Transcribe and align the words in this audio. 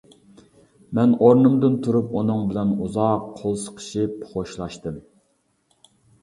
مەن 0.99 1.11
ئورنۇمدىن 1.27 1.75
تۇرۇپ 1.87 2.15
ئۇنىڭ 2.19 2.41
بىلەن 2.53 2.71
ئۇزاق 2.87 3.27
قول 3.43 3.55
سىقىشىپ 3.65 4.17
خوشلاشتىم. 4.33 4.99